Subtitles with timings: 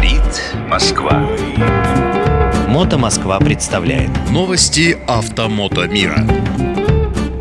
[0.00, 1.28] Говорит Москва.
[2.68, 6.26] Мото Москва представляет Новости автомото мира.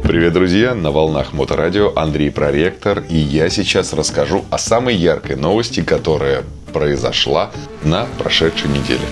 [0.04, 0.76] Привет, друзья!
[0.76, 6.44] На волнах Моторадио Андрей Проректор, и я сейчас расскажу о самой яркой новости, которая
[6.74, 7.50] произошла
[7.86, 9.07] на прошедшей неделе.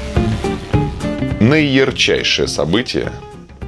[1.39, 3.13] Наиярчайшее событие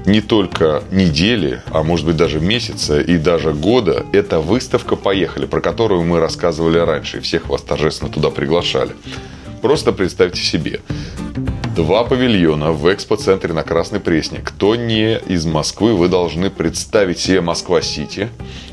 [0.05, 5.61] не только недели, а может быть даже месяца и даже года, это выставка «Поехали», про
[5.61, 8.91] которую мы рассказывали раньше, и всех вас торжественно туда приглашали.
[9.61, 10.81] Просто представьте себе,
[11.79, 14.41] Два павильона в экспоцентре на Красной Пресне.
[14.43, 18.27] Кто не из Москвы, вы должны представить себе Москва-Сити.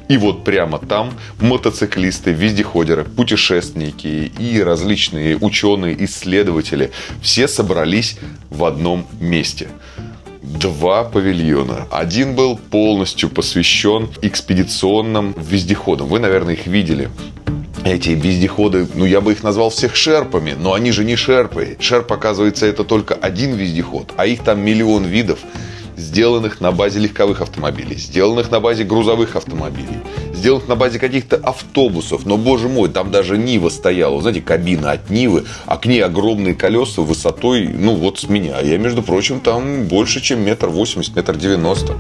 [0.08, 6.90] И вот прямо там мотоциклисты, вездеходеры, путешественники и различные ученые, исследователи
[7.22, 8.18] все собрались
[8.50, 9.68] в одном месте
[10.42, 11.86] два павильона.
[11.90, 16.08] Один был полностью посвящен экспедиционным вездеходам.
[16.08, 17.10] Вы, наверное, их видели
[17.86, 21.76] эти вездеходы, ну я бы их назвал всех шерпами, но они же не шерпы.
[21.80, 25.38] Шерп, оказывается, это только один вездеход, а их там миллион видов,
[25.96, 29.98] сделанных на базе легковых автомобилей, сделанных на базе грузовых автомобилей,
[30.34, 32.26] сделанных на базе каких-то автобусов.
[32.26, 36.54] Но, боже мой, там даже Нива стояла, знаете, кабина от Нивы, а к ней огромные
[36.54, 38.60] колеса высотой, ну вот с меня.
[38.60, 41.94] Я, между прочим, там больше, чем метр восемьдесят, метр девяносто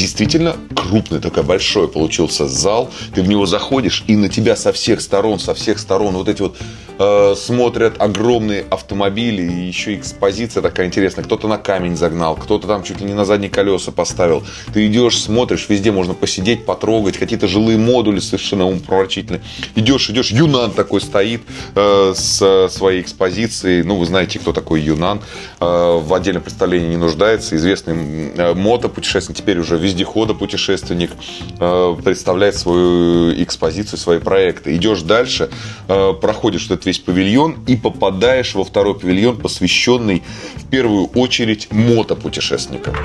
[0.00, 2.90] действительно крупный, такой большой получился зал.
[3.14, 6.40] Ты в него заходишь, и на тебя со всех сторон, со всех сторон вот эти
[6.42, 6.56] вот
[7.00, 11.24] э, смотрят огромные автомобили, и еще экспозиция такая интересная.
[11.24, 14.44] Кто-то на камень загнал, кто-то там чуть ли не на задние колеса поставил.
[14.72, 19.42] Ты идешь, смотришь, везде можно посидеть, потрогать, какие-то жилые модули совершенно умопомрачительные.
[19.74, 21.42] Идешь, идешь, Юнан такой стоит
[21.74, 23.82] э, с своей экспозицией.
[23.82, 25.20] Ну, вы знаете, кто такой Юнан.
[25.60, 27.56] Э, в отдельном представлении не нуждается.
[27.56, 31.12] Известный э, мотопутешественник, теперь уже вездехода путешественник,
[31.58, 34.76] э, представляет свою экспозицию, свои проекты.
[34.76, 35.48] Идешь дальше,
[35.88, 40.24] э, проходишь этот весь павильон и попадаешь во второй павильон, посвященный
[40.56, 42.96] в первую очередь мотопутешественникам.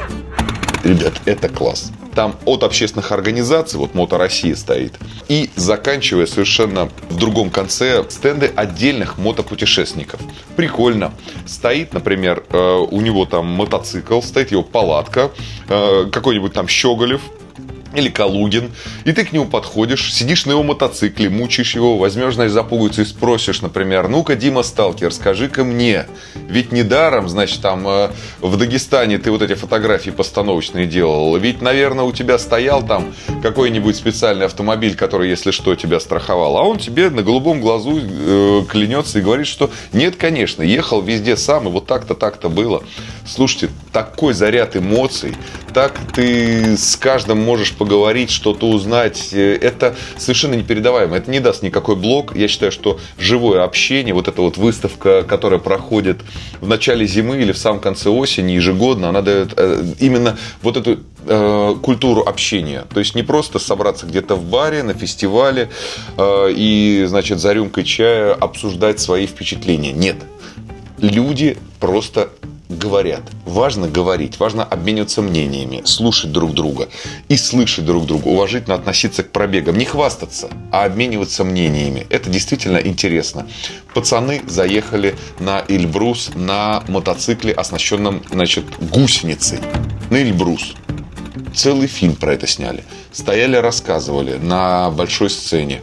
[0.84, 1.92] Ребят, это класс.
[2.16, 4.94] Там от общественных организаций, вот Мото Россия стоит,
[5.28, 10.20] и заканчивая совершенно в другом конце стенды отдельных мотопутешественников.
[10.56, 11.14] Прикольно.
[11.46, 15.30] Стоит, например, э, у него там мотоцикл, стоит его палатка,
[15.70, 17.22] э, какой-нибудь там Щеголев,
[17.96, 18.72] или Калугин,
[19.06, 23.02] и ты к нему подходишь, сидишь на его мотоцикле, мучаешь его, возьмешь, значит, за пуговицу
[23.02, 26.06] и спросишь, например, ну-ка, Дима Сталкер, скажи-ка мне,
[26.48, 28.10] ведь недаром, значит, там э,
[28.42, 33.96] в Дагестане ты вот эти фотографии постановочные делал, ведь, наверное, у тебя стоял там какой-нибудь
[33.96, 39.20] специальный автомобиль, который, если что, тебя страховал, а он тебе на голубом глазу э, клянется
[39.20, 42.84] и говорит, что нет, конечно, ехал везде сам, и вот так-то, так-то было.
[43.26, 45.34] Слушайте, такой заряд эмоций,
[45.74, 47.85] так ты с каждым можешь поговорить,
[48.30, 49.30] что-то узнать.
[49.34, 51.18] Э, это совершенно непередаваемо.
[51.18, 52.36] Это не даст никакой блок.
[52.36, 56.18] Я считаю, что живое общение, вот эта вот выставка, которая проходит
[56.62, 61.00] в начале зимы или в самом конце осени ежегодно, она дает э, именно вот эту
[61.26, 62.86] э, культуру общения.
[62.94, 65.70] То есть не просто собраться где-то в баре, на фестивале
[66.18, 69.92] и, значит, за рюмкой чая обсуждать свои впечатления.
[69.92, 70.18] Нет.
[71.00, 72.30] Люди просто
[72.70, 73.24] говорят.
[73.46, 76.90] Важно говорить, важно обмениваться мнениями, слушать друг друга
[77.30, 79.78] и слышать друг друга, уважительно относиться к пробегам.
[79.78, 82.08] Не хвастаться, а обмениваться мнениями.
[82.10, 83.48] Это действительно интересно.
[83.94, 89.60] Пацаны заехали на Эльбрус на мотоцикле, оснащенном значит, гусеницей.
[90.10, 90.76] На Эльбрус.
[91.54, 92.84] Целый фильм про это сняли.
[93.12, 95.82] Стояли, рассказывали на большой сцене.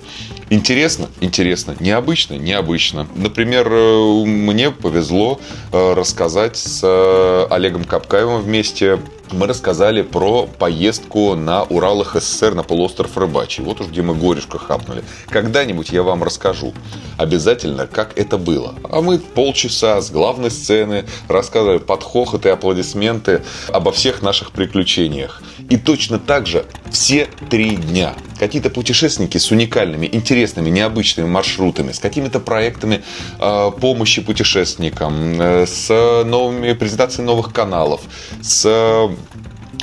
[0.53, 1.09] Интересно?
[1.23, 1.75] Интересно.
[1.81, 2.35] Необычно?
[2.35, 3.07] Необычно.
[3.15, 5.41] Например, э, мне повезло
[5.73, 8.99] э, рассказать с э, Олегом Капкаевым вместе
[9.33, 13.65] мы рассказали про поездку на Урал СССР на полуостров Рыбачий.
[13.65, 15.03] Вот уж где мы горюшка хапнули.
[15.29, 16.75] Когда-нибудь я вам расскажу
[17.17, 18.75] обязательно, как это было.
[18.91, 25.43] А мы полчаса с главной сцены рассказывали под хохот и аплодисменты обо всех наших приключениях.
[25.71, 32.01] И точно так же все три дня какие-то путешественники с уникальными, интересными, необычными маршрутами, с
[32.01, 33.05] какими-то проектами
[33.39, 35.89] э, помощи путешественникам, э, с
[36.25, 38.01] новыми презентациями новых каналов,
[38.41, 38.67] с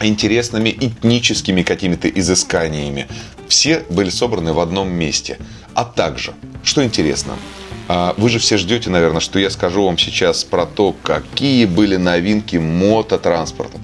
[0.03, 3.07] интересными этническими какими-то изысканиями.
[3.47, 5.38] Все были собраны в одном месте.
[5.73, 7.38] А также, что интересно,
[7.88, 11.95] а, вы же все ждете, наверное, что я скажу вам сейчас про то, какие были
[11.95, 13.77] новинки мототранспорта.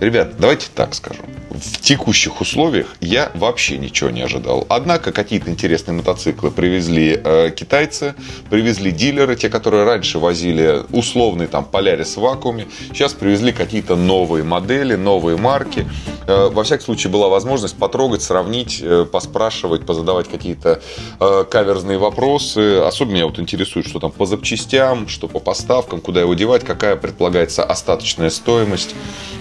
[0.00, 1.22] Ребят, давайте так скажу.
[1.58, 4.66] В текущих условиях я вообще ничего не ожидал.
[4.68, 8.14] Однако какие-то интересные мотоциклы привезли э, китайцы,
[8.50, 14.44] привезли дилеры, те, которые раньше возили условный там Polaris в вакууме, сейчас привезли какие-то новые
[14.44, 15.86] модели, новые марки.
[16.26, 20.80] Э, во всяком случае была возможность потрогать, сравнить, э, поспрашивать, позадавать какие-то
[21.20, 22.78] э, каверзные вопросы.
[22.78, 26.96] Особенно меня вот интересует, что там по запчастям, что по поставкам, куда его девать, какая
[26.96, 28.94] предполагается остаточная стоимость.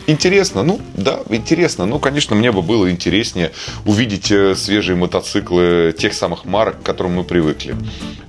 [0.08, 1.86] Интересно, ну да, интересно.
[1.86, 3.51] Ну, конечно, мне бы было интереснее
[3.86, 7.75] увидеть э, свежие мотоциклы тех самых марок, к которым мы привыкли.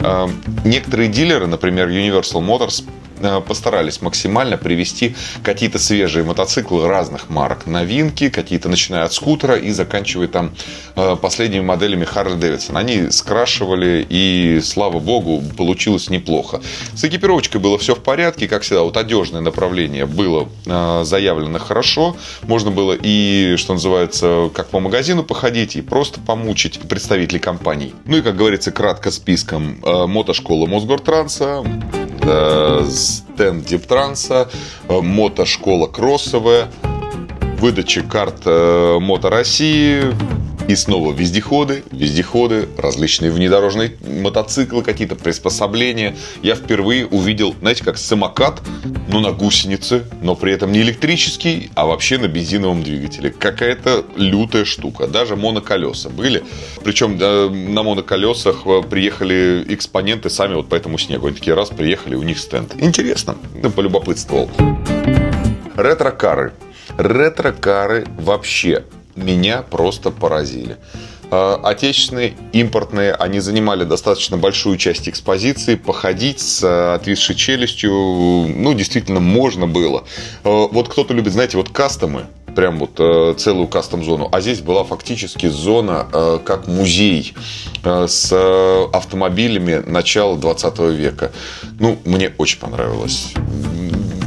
[0.01, 0.27] Э,
[0.65, 2.85] некоторые дилеры, например, Universal Motors,
[3.47, 7.67] постарались максимально привести какие-то свежие мотоциклы разных марок.
[7.67, 10.55] Новинки, какие-то начиная от скутера и заканчивая там
[10.97, 12.77] э, последними моделями Harley Davidson.
[12.77, 16.61] Они скрашивали и, слава богу, получилось неплохо.
[16.95, 18.49] С экипировочкой было все в порядке.
[18.49, 22.17] Как всегда, вот одежное направление было э, заявлено хорошо.
[22.43, 27.95] Можно было и, что называется, как по магазину походить и просто помучить представителей компаний.
[28.05, 29.79] Ну и, как говорится, кратко списком.
[29.83, 31.65] Мотошкола Мосгортранса,
[32.91, 34.49] стенд Диптранса,
[34.89, 36.69] э, мотошкола кроссовая,
[37.59, 40.15] выдача карт э, Мото России,
[40.69, 46.15] и снова вездеходы, вездеходы, различные внедорожные мотоциклы, какие-то приспособления.
[46.43, 48.61] Я впервые увидел, знаете, как самокат,
[49.09, 53.31] но на гусенице, но при этом не электрический, а вообще на бензиновом двигателе.
[53.31, 55.07] Какая-то лютая штука.
[55.07, 56.45] Даже моноколеса были.
[56.85, 61.29] Причем на моноколесах э, приехали экспоненты сами вот по этому снегу.
[61.29, 62.75] Они такие раз приехали, у них стенд.
[62.79, 63.37] Интересно.
[63.63, 64.51] Ну, полюбопытствовал.
[65.77, 66.53] Ретро-кары.
[66.99, 68.85] Ретро-кары вообще
[69.23, 70.77] меня просто поразили.
[71.31, 75.75] А, отечественные, импортные, они занимали достаточно большую часть экспозиции.
[75.75, 80.05] Походить с отвисшей челюстью, ну, действительно, можно было.
[80.45, 84.29] А, вот кто-то любит, знаете, вот кастомы, прям вот э, целую кастом-зону.
[84.33, 87.35] А здесь была фактически зона э, как музей
[87.85, 88.33] э, с
[88.93, 91.31] автомобилями начала 20 века.
[91.79, 93.35] Ну, мне очень понравилось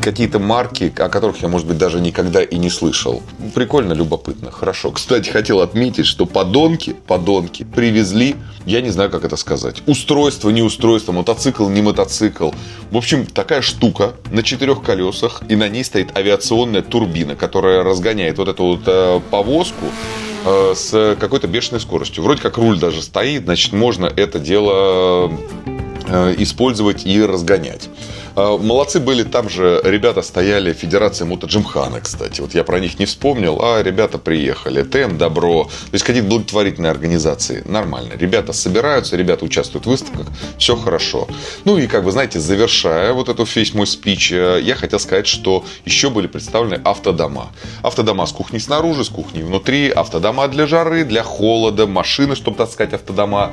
[0.01, 3.21] какие-то марки, о которых я, может быть, даже никогда и не слышал.
[3.53, 4.92] Прикольно, любопытно, хорошо.
[4.92, 10.62] Кстати, хотел отметить, что подонки, подонки привезли, я не знаю, как это сказать, устройство, не
[10.62, 12.51] устройство, мотоцикл, не мотоцикл.
[12.89, 18.38] В общем, такая штука на четырех колесах, и на ней стоит авиационная турбина, которая разгоняет
[18.38, 19.86] вот эту вот э, повозку
[20.45, 22.24] э, с какой-то бешеной скоростью.
[22.24, 25.31] Вроде как руль даже стоит, значит, можно это дело
[26.07, 27.89] э, использовать и разгонять.
[28.36, 32.42] А, молодцы были там же, ребята стояли, Федерация Мотоджимхана, кстати.
[32.42, 34.83] Вот я про них не вспомнил, а ребята приехали.
[34.83, 35.66] ТМ Добро.
[35.66, 37.63] То есть какие-то благотворительные организации.
[37.66, 38.13] Нормально.
[38.13, 40.28] Ребята собираются, ребята участвуют в выставках.
[40.57, 41.28] Все хорошо.
[41.66, 45.27] Ну и, как вы знаете, завершая вот эту весь мой спич, э, я хотел сказать,
[45.27, 47.51] что еще были представлены автодома.
[47.84, 52.94] Автодома с кухней снаружи, с кухней внутри, автодома для жары, для холода, машины, чтобы таскать
[52.94, 53.51] автодома.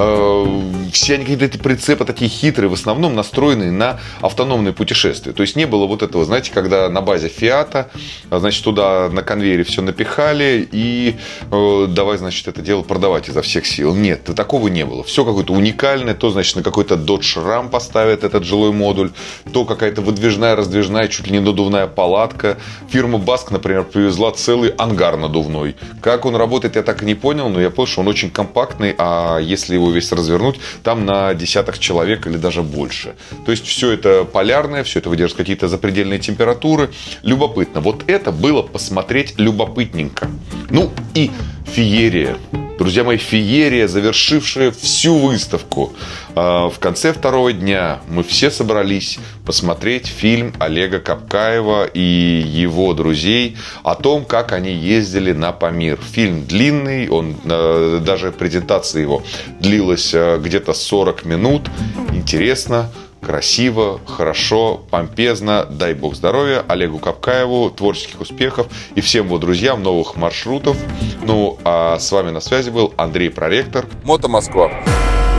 [0.00, 5.32] Э, все они какие-то эти прицепы такие хитрые, в основном настроенные на автономные путешествия.
[5.32, 7.90] То есть не было вот этого, знаете, когда на базе Фиата,
[8.30, 11.16] значит, туда на конвейере все напихали и
[11.50, 13.94] э, давай, значит, это дело продавать изо всех сил.
[13.94, 15.04] Нет, такого не было.
[15.04, 19.10] Все какое-то уникальное, то, значит, на какой-то Dodge Ram поставят этот жилой модуль,
[19.52, 22.56] то какая-то выдвижная, раздвижная, чуть ли не надувная палатка.
[22.88, 25.76] Фирма Баск, например, привезла целый ангар надувной.
[26.00, 28.94] Как он работает, я так и не понял, но я понял, что он очень компактный,
[28.98, 33.14] а если его весь развернуть, там на десяток человек или даже больше.
[33.44, 36.90] То есть все это полярное, все это выдерживает какие-то запредельные температуры.
[37.22, 37.80] Любопытно.
[37.80, 40.30] Вот это было посмотреть любопытненько.
[40.70, 41.30] Ну и
[41.66, 42.36] феерия.
[42.80, 45.92] Друзья мои, феерия, завершившая всю выставку.
[46.34, 53.58] А, в конце второго дня мы все собрались посмотреть фильм Олега Капкаева и его друзей
[53.82, 55.98] о том, как они ездили на Памир.
[56.00, 59.22] Фильм длинный, он, а, даже презентация его
[59.60, 61.68] длилась а, где-то 40 минут.
[62.14, 65.66] Интересно, красиво, хорошо, помпезно.
[65.70, 70.76] Дай бог здоровья Олегу Капкаеву, творческих успехов и всем его друзьям новых маршрутов.
[71.22, 73.86] Ну, а с вами на связи был Андрей Проректор.
[74.04, 74.70] Мото Москва.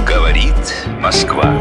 [0.08, 0.56] Говорит
[1.00, 1.60] Москва.